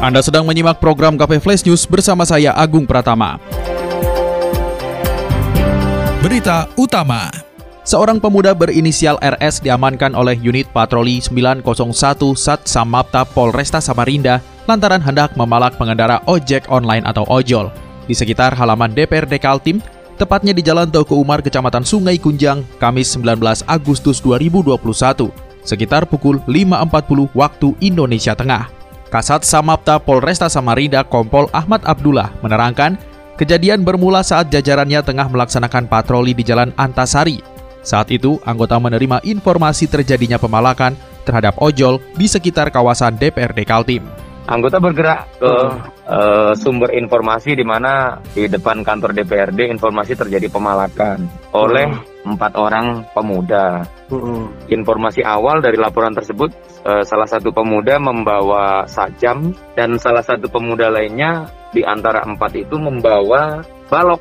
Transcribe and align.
Anda 0.00 0.24
sedang 0.24 0.48
menyimak 0.48 0.80
program 0.80 1.20
KP 1.20 1.44
Flash 1.44 1.60
News 1.68 1.84
bersama 1.84 2.24
saya 2.24 2.56
Agung 2.56 2.88
Pratama. 2.88 3.36
Berita 6.24 6.72
utama. 6.80 7.28
Seorang 7.84 8.16
pemuda 8.16 8.56
berinisial 8.56 9.20
RS 9.20 9.60
diamankan 9.60 10.16
oleh 10.16 10.40
unit 10.40 10.64
patroli 10.72 11.20
901 11.20 12.32
Sat 12.32 12.64
Samapta 12.64 13.28
Polresta 13.28 13.76
Samarinda 13.76 14.40
lantaran 14.64 15.04
hendak 15.04 15.36
memalak 15.36 15.76
pengendara 15.76 16.24
ojek 16.24 16.64
online 16.72 17.04
atau 17.04 17.28
ojol 17.28 17.68
di 18.08 18.16
sekitar 18.16 18.56
halaman 18.56 18.96
DPRD 18.96 19.36
Kaltim, 19.36 19.84
tepatnya 20.16 20.56
di 20.56 20.64
Jalan 20.64 20.88
Toko 20.88 21.20
Umar, 21.20 21.44
Kecamatan 21.44 21.84
Sungai 21.84 22.16
Kunjang, 22.16 22.64
Kamis 22.80 23.12
19 23.20 23.68
Agustus 23.68 24.24
2021, 24.24 25.28
sekitar 25.60 26.08
pukul 26.08 26.40
5.40 26.48 27.36
waktu 27.36 27.68
Indonesia 27.84 28.32
Tengah. 28.32 28.79
Kasat 29.10 29.42
Samapta 29.42 29.98
Polresta 29.98 30.46
Samarinda 30.46 31.02
Kompol 31.02 31.50
Ahmad 31.50 31.82
Abdullah 31.82 32.30
menerangkan, 32.46 32.94
kejadian 33.34 33.82
bermula 33.82 34.22
saat 34.22 34.54
jajarannya 34.54 35.02
tengah 35.02 35.26
melaksanakan 35.26 35.90
patroli 35.90 36.30
di 36.30 36.46
Jalan 36.46 36.70
Antasari. 36.78 37.42
Saat 37.82 38.14
itu, 38.14 38.38
anggota 38.46 38.78
menerima 38.78 39.18
informasi 39.26 39.90
terjadinya 39.90 40.38
pemalakan 40.38 40.94
terhadap 41.26 41.58
ojol 41.58 41.98
di 42.14 42.30
sekitar 42.30 42.70
kawasan 42.70 43.18
DPRD 43.18 43.66
Kaltim. 43.66 44.06
Anggota 44.50 44.82
bergerak 44.82 45.30
ke 45.38 45.54
uh, 46.10 46.52
sumber 46.58 46.90
informasi 46.98 47.54
di 47.54 47.62
mana 47.62 48.18
di 48.34 48.50
depan 48.50 48.82
kantor 48.82 49.14
DPRD 49.14 49.70
informasi 49.70 50.18
terjadi 50.18 50.50
pemalakan 50.50 51.30
oleh 51.54 51.86
empat 52.26 52.58
orang 52.58 53.06
pemuda. 53.14 53.86
Informasi 54.66 55.22
awal 55.22 55.62
dari 55.62 55.78
laporan 55.78 56.10
tersebut, 56.18 56.50
uh, 56.82 57.06
salah 57.06 57.30
satu 57.30 57.54
pemuda 57.54 58.02
membawa 58.02 58.82
sajam 58.90 59.54
dan 59.78 59.94
salah 60.02 60.26
satu 60.26 60.50
pemuda 60.50 60.90
lainnya 60.90 61.46
di 61.70 61.86
antara 61.86 62.26
empat 62.26 62.50
itu 62.58 62.74
membawa 62.74 63.62
balok. 63.86 64.18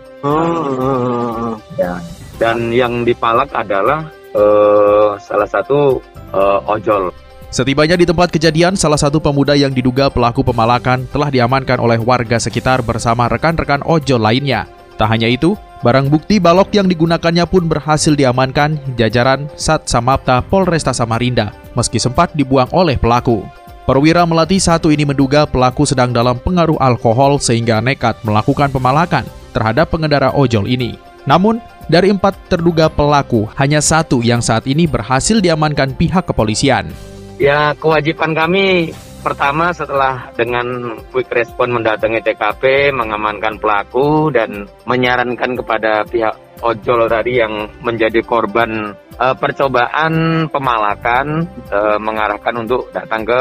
Ya. 1.74 1.98
Dan 2.38 2.70
yang 2.70 3.02
dipalak 3.02 3.50
adalah 3.50 4.06
uh, 4.38 5.18
salah 5.18 5.50
satu 5.50 5.98
uh, 6.38 6.62
ojol. 6.70 7.10
Setibanya 7.50 7.98
di 7.98 8.06
tempat 8.06 8.30
kejadian, 8.30 8.78
salah 8.78 9.02
satu 9.02 9.18
pemuda 9.18 9.58
yang 9.58 9.74
diduga 9.74 10.06
pelaku 10.14 10.46
pemalakan 10.46 11.10
telah 11.10 11.34
diamankan 11.34 11.82
oleh 11.82 11.98
warga 11.98 12.38
sekitar 12.38 12.86
bersama 12.86 13.26
rekan-rekan 13.26 13.82
ojol 13.90 14.22
lainnya. 14.22 14.70
Tak 15.02 15.10
hanya 15.10 15.26
itu, 15.26 15.58
barang 15.82 16.14
bukti 16.14 16.38
balok 16.38 16.70
yang 16.78 16.86
digunakannya 16.86 17.50
pun 17.50 17.66
berhasil 17.66 18.14
diamankan 18.14 18.78
jajaran 18.94 19.50
Sat 19.58 19.90
Samapta 19.90 20.46
Polresta 20.46 20.94
Samarinda, 20.94 21.50
meski 21.74 21.98
sempat 21.98 22.30
dibuang 22.38 22.70
oleh 22.70 23.02
pelaku. 23.02 23.42
Perwira 23.90 24.30
Melati 24.30 24.62
satu 24.62 24.94
ini 24.94 25.02
menduga 25.02 25.50
pelaku 25.50 25.90
sedang 25.90 26.14
dalam 26.14 26.38
pengaruh 26.38 26.78
alkohol 26.78 27.42
sehingga 27.42 27.82
nekat 27.82 28.22
melakukan 28.22 28.70
pemalakan 28.70 29.26
terhadap 29.58 29.90
pengendara 29.90 30.30
ojol 30.38 30.70
ini. 30.70 31.02
Namun, 31.26 31.58
dari 31.90 32.14
empat 32.14 32.38
terduga 32.46 32.94
pelaku, 32.94 33.50
hanya 33.58 33.82
satu 33.82 34.22
yang 34.22 34.46
saat 34.46 34.70
ini 34.70 34.86
berhasil 34.86 35.42
diamankan 35.42 35.98
pihak 35.98 36.30
kepolisian. 36.30 36.94
Ya, 37.40 37.72
kewajiban 37.72 38.36
kami 38.36 38.92
pertama 39.24 39.72
setelah 39.72 40.28
dengan 40.36 41.00
quick 41.08 41.32
respon 41.32 41.72
mendatangi 41.72 42.20
TKP, 42.20 42.92
mengamankan 42.92 43.56
pelaku 43.56 44.28
dan 44.28 44.68
menyarankan 44.84 45.56
kepada 45.56 46.04
pihak 46.04 46.36
ojol 46.60 47.08
tadi 47.08 47.40
yang 47.40 47.72
menjadi 47.80 48.20
korban 48.28 48.92
uh, 49.16 49.36
percobaan 49.40 50.46
pemalakan 50.52 51.48
uh, 51.72 51.96
mengarahkan 51.96 52.60
untuk 52.60 52.92
datang 52.92 53.24
ke 53.24 53.40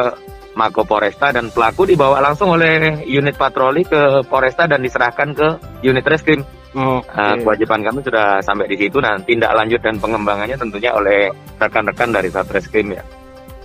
Mako 0.54 0.86
Poresta 0.86 1.34
dan 1.34 1.50
pelaku 1.50 1.82
dibawa 1.86 2.22
langsung 2.22 2.54
oleh 2.54 3.02
unit 3.02 3.34
patroli 3.34 3.82
ke 3.82 4.22
Poresta 4.30 4.70
dan 4.70 4.78
diserahkan 4.78 5.34
ke 5.34 5.48
unit 5.82 6.06
reskrim. 6.06 6.46
Okay. 6.70 7.18
Uh, 7.18 7.34
kewajiban 7.42 7.82
kami 7.82 7.98
sudah 8.06 8.38
sampai 8.46 8.70
di 8.70 8.78
situ 8.78 9.02
dan 9.02 9.18
tindak 9.26 9.50
lanjut 9.58 9.82
dan 9.82 9.98
pengembangannya 9.98 10.54
tentunya 10.54 10.94
oleh 10.94 11.26
rekan-rekan 11.58 12.14
dari 12.14 12.30
Satreskrim 12.30 12.94
ya. 12.94 13.02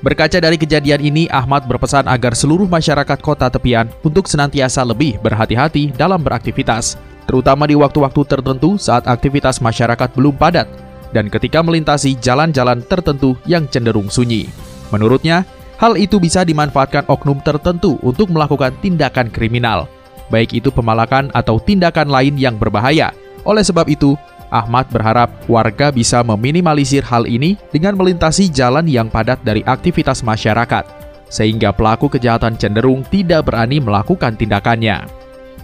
Berkaca 0.04 0.36
dari 0.44 0.60
kejadian 0.60 1.00
ini, 1.00 1.32
Ahmad 1.32 1.64
berpesan 1.64 2.12
agar 2.12 2.36
seluruh 2.36 2.68
masyarakat 2.68 3.24
kota 3.24 3.48
tepian 3.48 3.88
untuk 4.04 4.28
senantiasa 4.28 4.84
lebih 4.84 5.16
berhati-hati 5.24 5.96
dalam 5.96 6.20
beraktivitas, 6.20 7.00
terutama 7.24 7.64
di 7.64 7.80
waktu-waktu 7.80 8.28
tertentu 8.28 8.76
saat 8.76 9.08
aktivitas 9.08 9.64
masyarakat 9.64 10.12
belum 10.12 10.36
padat 10.36 10.68
dan 11.16 11.32
ketika 11.32 11.64
melintasi 11.64 12.20
jalan-jalan 12.20 12.84
tertentu 12.84 13.40
yang 13.48 13.64
cenderung 13.72 14.12
sunyi. 14.12 14.52
Menurutnya, 14.92 15.48
hal 15.80 15.96
itu 15.96 16.20
bisa 16.20 16.44
dimanfaatkan 16.44 17.08
oknum 17.08 17.40
tertentu 17.40 17.96
untuk 18.04 18.28
melakukan 18.28 18.76
tindakan 18.84 19.32
kriminal, 19.32 19.88
baik 20.28 20.52
itu 20.52 20.68
pemalakan 20.68 21.32
atau 21.32 21.64
tindakan 21.64 22.12
lain 22.12 22.36
yang 22.36 22.60
berbahaya. 22.60 23.16
Oleh 23.48 23.64
sebab 23.64 23.88
itu, 23.88 24.20
Ahmad 24.54 24.86
berharap 24.94 25.34
warga 25.50 25.90
bisa 25.90 26.22
meminimalisir 26.22 27.02
hal 27.02 27.26
ini 27.26 27.58
dengan 27.74 27.98
melintasi 27.98 28.54
jalan 28.54 28.86
yang 28.86 29.10
padat 29.10 29.42
dari 29.42 29.66
aktivitas 29.66 30.22
masyarakat, 30.22 30.86
sehingga 31.34 31.74
pelaku 31.74 32.14
kejahatan 32.14 32.54
cenderung 32.62 33.02
tidak 33.10 33.50
berani 33.50 33.82
melakukan 33.82 34.38
tindakannya. 34.38 35.10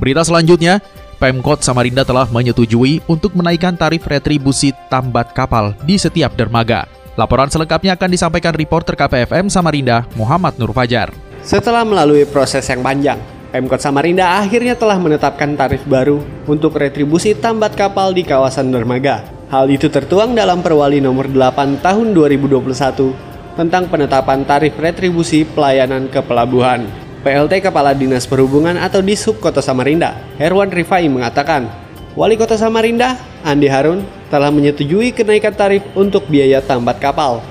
Berita 0.01 0.25
selanjutnya, 0.25 0.81
Pemkot 1.22 1.61
Samarinda 1.61 2.01
telah 2.01 2.25
menyetujui 2.31 3.05
untuk 3.05 3.38
menaikkan 3.38 3.77
tarif 3.77 4.07
retribusi 4.09 4.73
tambat 4.89 5.35
kapal 5.38 5.77
di 5.85 6.00
setiap 6.00 6.33
dermaga. 6.33 6.89
Laporan 7.19 7.51
selengkapnya 7.51 8.00
akan 8.00 8.09
disampaikan 8.09 8.56
reporter 8.56 8.95
KPFM 8.95 9.51
Samarinda, 9.51 10.07
Muhammad 10.16 10.56
Nur 10.56 10.71
Fajar. 10.71 11.11
Setelah 11.44 11.83
melalui 11.83 12.23
proses 12.23 12.63
yang 12.71 12.79
panjang, 12.79 13.19
Pemkot 13.50 13.82
Samarinda 13.82 14.38
akhirnya 14.38 14.78
telah 14.78 15.02
menetapkan 15.02 15.58
tarif 15.58 15.82
baru 15.90 16.22
untuk 16.46 16.78
retribusi 16.78 17.34
tambat 17.34 17.74
kapal 17.74 18.14
di 18.14 18.22
kawasan 18.22 18.70
dermaga. 18.70 19.26
Hal 19.50 19.66
itu 19.74 19.90
tertuang 19.90 20.38
dalam 20.38 20.62
Perwali 20.62 21.02
nomor 21.02 21.26
8 21.26 21.82
tahun 21.82 22.14
2021 22.14 23.58
tentang 23.58 23.90
penetapan 23.90 24.46
tarif 24.46 24.78
retribusi 24.78 25.50
pelayanan 25.50 26.06
ke 26.14 26.22
pelabuhan. 26.22 26.86
PLT 27.26 27.66
Kepala 27.66 27.98
Dinas 27.98 28.30
Perhubungan 28.30 28.78
atau 28.78 29.02
Dishub 29.02 29.42
Kota 29.42 29.66
Samarinda, 29.66 30.14
Herwan 30.38 30.70
Rifai 30.70 31.10
mengatakan, 31.10 31.66
Wali 32.14 32.38
Kota 32.38 32.54
Samarinda, 32.54 33.18
Andi 33.42 33.66
Harun, 33.66 34.06
telah 34.30 34.54
menyetujui 34.54 35.10
kenaikan 35.10 35.58
tarif 35.58 35.81
untuk 35.98 36.30
biaya 36.30 36.62
tambat 36.62 37.02
kapal. 37.02 37.42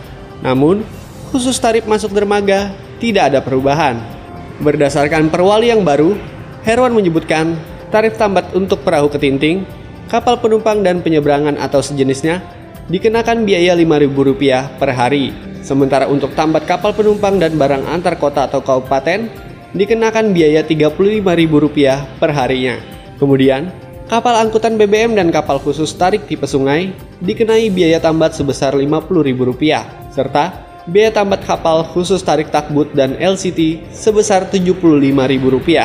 Namun, 0.46 0.86
khusus 1.34 1.58
tarif 1.58 1.90
masuk 1.90 2.14
dermaga 2.14 2.70
tidak 3.02 3.34
ada 3.34 3.42
perubahan. 3.42 4.17
Berdasarkan 4.58 5.30
perwali 5.30 5.70
yang 5.70 5.86
baru, 5.86 6.18
Herwan 6.66 6.90
menyebutkan 6.90 7.54
tarif 7.94 8.18
tambat 8.18 8.50
untuk 8.58 8.82
perahu 8.82 9.06
ketinting, 9.06 9.62
kapal 10.10 10.34
penumpang 10.42 10.82
dan 10.82 10.98
penyeberangan 10.98 11.54
atau 11.62 11.78
sejenisnya 11.78 12.42
dikenakan 12.90 13.46
biaya 13.46 13.78
Rp5.000 13.78 14.82
per 14.82 14.90
hari. 14.90 15.30
Sementara 15.62 16.10
untuk 16.10 16.34
tambat 16.34 16.66
kapal 16.66 16.90
penumpang 16.90 17.38
dan 17.38 17.54
barang 17.54 17.86
antar 17.86 18.18
kota 18.18 18.50
atau 18.50 18.58
kabupaten 18.58 19.30
dikenakan 19.78 20.34
biaya 20.34 20.66
Rp35.000 20.66 22.18
per 22.18 22.34
harinya. 22.34 22.82
Kemudian, 23.22 23.70
kapal 24.10 24.42
angkutan 24.42 24.74
BBM 24.74 25.14
dan 25.14 25.30
kapal 25.30 25.62
khusus 25.62 25.94
tarik 25.94 26.26
tipe 26.26 26.50
sungai 26.50 26.90
dikenai 27.22 27.70
biaya 27.70 28.02
tambat 28.02 28.34
sebesar 28.34 28.74
Rp50.000 28.74 30.10
serta 30.10 30.67
biaya 30.88 31.12
tambat 31.12 31.44
kapal 31.44 31.84
khusus 31.84 32.24
tarik 32.24 32.48
takbut 32.48 32.88
dan 32.96 33.12
LCT 33.20 33.92
sebesar 33.92 34.48
Rp75.000. 34.48 35.84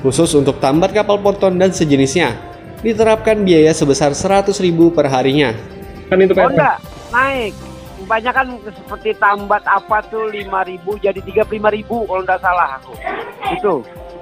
Khusus 0.00 0.30
untuk 0.32 0.56
tambat 0.62 0.94
kapal 0.96 1.20
ponton 1.20 1.58
dan 1.58 1.74
sejenisnya, 1.74 2.32
diterapkan 2.80 3.44
biaya 3.44 3.74
sebesar 3.76 4.16
Rp100.000 4.16 4.78
per 4.94 5.06
harinya. 5.12 5.52
Kan 6.08 6.24
itu 6.24 6.32
oh 6.32 6.48
enggak, 6.48 6.80
naik. 7.12 7.52
Banyak 8.08 8.32
kan 8.32 8.46
seperti 8.72 9.10
tambat 9.20 9.60
apa 9.68 10.00
tuh 10.08 10.32
5.000 10.32 11.04
jadi 11.04 11.20
35.000 11.44 12.08
kalau 12.08 12.22
enggak 12.24 12.40
salah 12.40 12.80
aku. 12.80 12.92
Itu. 13.52 13.74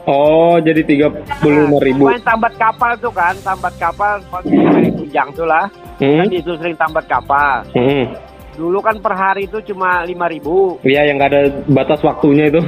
Oh, 0.07 0.59
jadi 0.63 0.87
35 0.87 1.83
ribu. 1.83 2.07
Nah, 2.07 2.23
tambat 2.23 2.55
kapal 2.55 2.95
tuh 2.99 3.11
kan, 3.11 3.35
tambat 3.43 3.75
kapal 3.75 4.23
seperti 4.23 4.55
Kunjang 4.95 5.29
tuh 5.35 5.47
lah. 5.47 5.67
Hmm? 5.99 6.23
Kan 6.23 6.31
itu 6.31 6.51
sering 6.59 6.79
tambat 6.79 7.05
kapal. 7.11 7.67
Hmm 7.75 8.26
Dulu 8.57 8.81
kan 8.81 8.97
per 9.05 9.13
hari 9.13 9.47
itu 9.47 9.61
cuma 9.73 10.01
lima 10.03 10.27
ribu. 10.27 10.81
Iya, 10.81 11.13
yang 11.13 11.21
gak 11.21 11.31
ada 11.31 11.43
batas 11.69 12.01
waktunya 12.01 12.49
itu. 12.49 12.65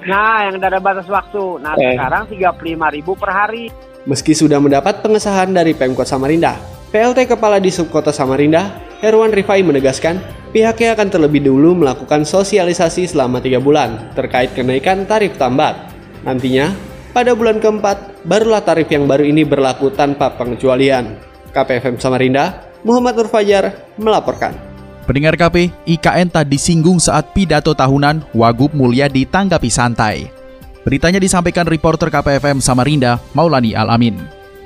Nah, 0.00 0.48
yang 0.48 0.56
tidak 0.56 0.70
ada 0.72 0.80
batas 0.80 1.06
waktu. 1.12 1.44
Nah, 1.60 1.76
Eh. 1.76 1.92
sekarang 1.92 2.24
35.000 2.32 3.12
per 3.12 3.30
hari. 3.30 3.68
Meski 4.08 4.32
sudah 4.32 4.56
mendapat 4.56 5.04
pengesahan 5.04 5.52
dari 5.52 5.76
Pemkot 5.76 6.08
Samarinda, 6.08 6.56
PLT 6.88 7.28
Kepala 7.28 7.60
Disub 7.60 7.92
Kota 7.92 8.08
Samarinda, 8.08 8.80
Herwan 9.04 9.28
Rifai 9.28 9.60
menegaskan 9.60 10.16
pihaknya 10.56 10.96
akan 10.96 11.08
terlebih 11.12 11.44
dulu 11.44 11.76
melakukan 11.76 12.24
sosialisasi 12.24 13.12
selama 13.12 13.44
tiga 13.44 13.60
bulan 13.60 14.16
terkait 14.16 14.56
kenaikan 14.56 15.04
tarif 15.04 15.36
tambat. 15.36 15.92
Nantinya, 16.24 16.72
pada 17.12 17.36
bulan 17.36 17.60
keempat, 17.60 18.24
barulah 18.24 18.64
tarif 18.64 18.88
yang 18.88 19.04
baru 19.04 19.24
ini 19.28 19.44
berlaku 19.44 19.92
tanpa 19.92 20.32
pengecualian. 20.32 21.20
KPFM 21.52 22.00
Samarinda, 22.00 22.72
Muhammad 22.88 23.20
Nur 23.20 23.28
Fajar 23.28 23.92
melaporkan. 24.00 24.69
Pendengar 25.10 25.34
KP, 25.34 25.74
IKN 25.90 26.30
tak 26.30 26.46
disinggung 26.46 27.02
saat 27.02 27.34
pidato 27.34 27.74
tahunan 27.74 28.30
Wagub 28.30 28.70
Mulyadi 28.70 29.26
tanggapi 29.26 29.66
santai. 29.66 30.30
Beritanya 30.86 31.18
disampaikan 31.18 31.66
reporter 31.66 32.14
KPFM 32.14 32.62
Samarinda, 32.62 33.18
Maulani 33.34 33.74
Alamin. 33.74 34.14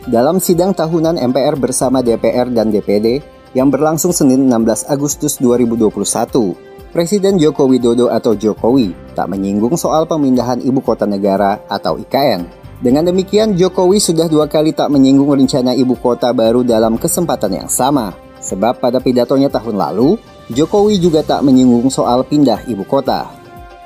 Dalam 0.05 0.45
sidang 0.45 0.77
tahunan 0.77 1.17
MPR 1.17 1.57
bersama 1.57 2.05
DPR 2.05 2.53
dan 2.53 2.69
DPD 2.69 3.25
yang 3.57 3.73
berlangsung 3.73 4.13
Senin 4.13 4.45
16 4.45 4.85
Agustus 4.93 5.41
2021, 5.41 6.93
Presiden 6.93 7.41
Joko 7.41 7.65
Widodo 7.65 8.13
atau 8.13 8.37
Jokowi 8.37 9.17
tak 9.17 9.33
menyinggung 9.33 9.81
soal 9.81 10.05
pemindahan 10.05 10.61
ibu 10.61 10.85
kota 10.85 11.09
negara 11.09 11.65
atau 11.73 11.97
IKN. 11.97 12.45
Dengan 12.85 13.09
demikian, 13.09 13.57
Jokowi 13.57 13.97
sudah 13.97 14.29
dua 14.29 14.45
kali 14.45 14.77
tak 14.77 14.93
menyinggung 14.93 15.41
rencana 15.41 15.73
ibu 15.73 15.97
kota 15.97 16.37
baru 16.37 16.61
dalam 16.61 17.01
kesempatan 17.01 17.65
yang 17.65 17.71
sama. 17.73 18.13
Sebab 18.45 18.77
pada 18.77 19.01
pidatonya 19.01 19.49
tahun 19.49 19.81
lalu, 19.81 20.21
Jokowi 20.53 21.01
juga 21.01 21.25
tak 21.25 21.41
menyinggung 21.41 21.89
soal 21.89 22.21
pindah 22.21 22.69
ibu 22.69 22.85
kota. 22.85 23.33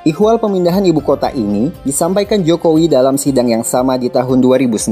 Ihwal 0.03 0.43
pemindahan 0.43 0.83
ibu 0.83 0.99
kota 0.99 1.31
ini 1.31 1.71
disampaikan 1.87 2.43
Jokowi 2.43 2.91
dalam 2.91 3.15
sidang 3.15 3.47
yang 3.47 3.63
sama 3.63 3.95
di 3.95 4.11
tahun 4.11 4.43
2019. 4.43 4.91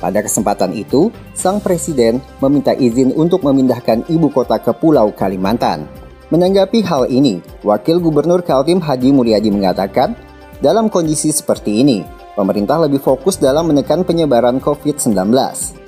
Pada 0.00 0.20
kesempatan 0.24 0.72
itu, 0.72 1.12
sang 1.36 1.60
presiden 1.60 2.16
meminta 2.40 2.72
izin 2.72 3.12
untuk 3.12 3.44
memindahkan 3.44 4.08
ibu 4.08 4.32
kota 4.32 4.56
ke 4.56 4.72
Pulau 4.72 5.12
Kalimantan. 5.12 5.84
Menanggapi 6.32 6.80
hal 6.80 7.12
ini, 7.12 7.44
Wakil 7.60 8.00
Gubernur 8.00 8.40
Kaltim 8.40 8.80
Hadi 8.80 9.12
Mulyadi 9.12 9.52
mengatakan, 9.52 10.16
dalam 10.64 10.88
kondisi 10.88 11.28
seperti 11.28 11.84
ini, 11.84 12.00
pemerintah 12.32 12.80
lebih 12.80 13.04
fokus 13.04 13.36
dalam 13.36 13.68
menekan 13.68 14.00
penyebaran 14.00 14.64
COVID-19. 14.64 15.12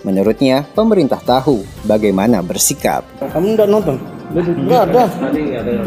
Menurutnya, 0.05 0.69
pemerintah 0.77 1.21
tahu 1.25 1.65
bagaimana 1.89 2.45
bersikap. 2.45 3.09
Kamu 3.25 3.57
enggak 3.57 3.69
nonton? 3.73 4.16
Enggak 4.35 4.81
ada. 4.91 5.05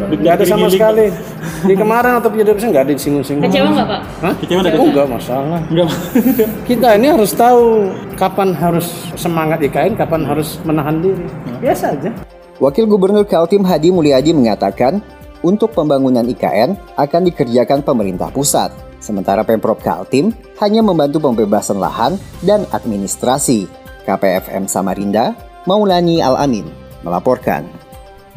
Enggak 0.09 0.33
ada 0.39 0.45
sama 0.47 0.68
sekali. 0.71 1.12
Di 1.59 1.74
kemarin 1.75 2.24
atau 2.24 2.31
video 2.31 2.56
nggak 2.56 2.83
ada 2.88 2.94
disinggung-singgung. 2.95 3.51
Kecewa 3.51 3.69
nggak 3.75 3.88
Pak? 3.88 4.01
Hah? 4.24 4.33
Kecewa 4.39 4.59
enggak? 4.63 4.80
Enggak 4.80 5.07
masalah. 5.12 5.59
Enggak. 5.68 5.89
Kita 6.69 6.88
ini 6.95 7.07
harus 7.12 7.31
tahu 7.36 7.91
kapan 8.15 8.50
harus 8.56 8.88
semangat 9.19 9.59
IKN, 9.59 10.00
kapan 10.00 10.24
harus 10.24 10.56
menahan 10.63 11.03
diri. 11.03 11.25
Biasa 11.59 12.00
aja. 12.00 12.12
Wakil 12.59 12.88
Gubernur 12.88 13.24
Kaltim 13.24 13.63
Hadi 13.63 13.88
Mulyadi 13.88 14.36
mengatakan, 14.36 15.00
untuk 15.39 15.71
pembangunan 15.71 16.27
IKN 16.27 16.75
akan 17.00 17.21
dikerjakan 17.31 17.80
pemerintah 17.88 18.27
pusat, 18.27 18.75
sementara 19.00 19.47
Pemprov 19.47 19.80
Kaltim 19.80 20.36
hanya 20.59 20.83
membantu 20.83 21.24
pembebasan 21.24 21.80
lahan 21.80 22.19
dan 22.44 22.68
administrasi. 22.75 23.71
KPFM 24.03 24.68
Samarinda, 24.68 25.31
Maulani 25.63 26.19
Al-Amin, 26.19 26.68
melaporkan. 27.07 27.79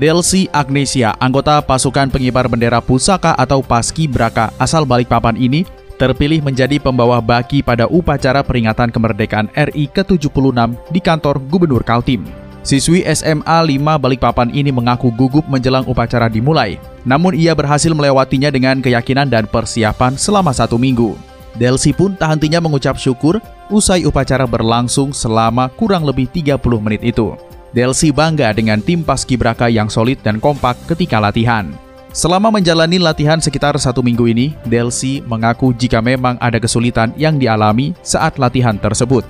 Delsi 0.03 0.51
Agnesia, 0.51 1.15
anggota 1.23 1.63
pasukan 1.63 2.11
pengibar 2.11 2.51
bendera 2.51 2.83
pusaka 2.83 3.39
atau 3.39 3.63
Paski 3.63 4.11
Braka 4.11 4.51
asal 4.59 4.83
Balikpapan 4.83 5.39
ini 5.39 5.63
terpilih 5.95 6.43
menjadi 6.43 6.83
pembawa 6.83 7.23
baki 7.23 7.63
pada 7.63 7.87
upacara 7.87 8.43
peringatan 8.43 8.91
kemerdekaan 8.91 9.47
RI 9.55 9.87
ke-76 9.95 10.75
di 10.91 10.99
kantor 10.99 11.39
Gubernur 11.47 11.87
Kaltim. 11.87 12.27
Siswi 12.67 13.07
SMA 13.15 13.63
5 13.63 13.79
Balikpapan 14.03 14.51
ini 14.51 14.75
mengaku 14.75 15.15
gugup 15.15 15.47
menjelang 15.47 15.87
upacara 15.87 16.27
dimulai, 16.27 16.83
namun 17.07 17.39
ia 17.39 17.55
berhasil 17.55 17.95
melewatinya 17.95 18.51
dengan 18.51 18.83
keyakinan 18.83 19.31
dan 19.31 19.47
persiapan 19.47 20.19
selama 20.19 20.51
satu 20.51 20.83
minggu. 20.83 21.15
Delsi 21.55 21.95
pun 21.95 22.19
tak 22.19 22.35
hentinya 22.35 22.59
mengucap 22.59 22.99
syukur 22.99 23.39
usai 23.71 24.03
upacara 24.03 24.51
berlangsung 24.51 25.15
selama 25.15 25.71
kurang 25.71 26.03
lebih 26.03 26.27
30 26.27 26.59
menit 26.83 27.07
itu. 27.07 27.52
Delsi 27.73 28.13
bangga 28.13 28.53
dengan 28.53 28.85
tim 28.85 29.01
Paskibraka 29.01 29.65
yang 29.73 29.89
solid 29.89 30.21
dan 30.21 30.37
kompak 30.37 30.77
ketika 30.93 31.17
latihan. 31.17 31.73
Selama 32.13 32.53
menjalani 32.53 33.01
latihan 33.01 33.41
sekitar 33.41 33.73
satu 33.81 34.05
minggu 34.05 34.29
ini, 34.29 34.53
Delsi 34.69 35.25
mengaku 35.25 35.73
jika 35.73 36.05
memang 36.05 36.37
ada 36.37 36.61
kesulitan 36.61 37.17
yang 37.17 37.41
dialami 37.41 37.97
saat 38.05 38.37
latihan 38.37 38.77
tersebut. 38.77 39.25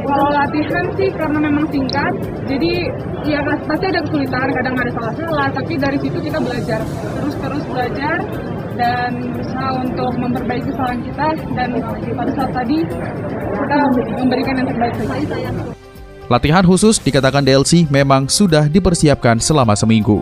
Kalau 0.00 0.28
latihan 0.32 0.88
sih 0.96 1.12
karena 1.12 1.36
memang 1.44 1.68
singkat, 1.68 2.12
jadi 2.48 2.88
ya 3.28 3.44
pasti 3.44 3.84
ada 3.92 4.00
kesulitan, 4.00 4.48
kadang 4.48 4.72
ada 4.80 4.90
salah-salah, 4.96 5.48
tapi 5.52 5.72
dari 5.76 6.00
situ 6.00 6.18
kita 6.24 6.40
belajar, 6.40 6.80
terus-terus 7.20 7.64
belajar 7.68 8.16
dan 8.80 9.12
berusaha 9.36 9.70
untuk 9.84 10.12
memperbaiki 10.16 10.72
kesalahan 10.72 11.00
kita 11.04 11.28
dan 11.52 11.68
pada 12.16 12.30
saat 12.32 12.50
tadi 12.64 12.78
kita 13.60 13.76
memberikan 14.24 14.54
yang 14.56 14.68
terbaik. 14.72 14.96
Latihan 16.28 16.60
khusus 16.60 17.00
dikatakan 17.00 17.40
DLC 17.40 17.88
memang 17.88 18.28
sudah 18.28 18.68
dipersiapkan 18.68 19.40
selama 19.40 19.72
seminggu. 19.72 20.20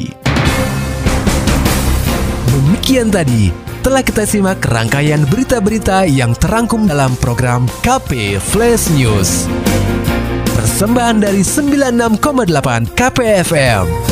Demikian 2.52 3.08
tadi 3.10 3.50
telah 3.82 4.06
kita 4.06 4.22
simak 4.22 4.62
rangkaian 4.62 5.26
berita-berita 5.26 6.06
yang 6.06 6.38
terangkum 6.38 6.86
dalam 6.86 7.18
program 7.18 7.66
KP 7.82 8.38
Flash 8.38 8.86
News. 8.94 9.50
Persembahan 10.54 11.26
dari 11.26 11.42
96,8 11.42 12.94
KPFM. 12.94 14.11